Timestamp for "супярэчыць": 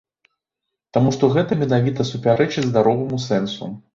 2.13-2.65